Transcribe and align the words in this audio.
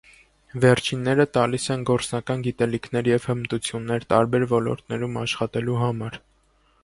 Վերջինները 0.61 1.25
տալիս 1.37 1.67
են 1.75 1.83
գործնական 1.89 2.41
գիտելիքներ 2.47 3.11
և 3.11 3.27
հմտություններ 3.31 4.09
տարբեր 4.15 4.47
ոլորտներում 4.55 5.23
աշխատելու 5.27 5.77
համար։ 5.85 6.19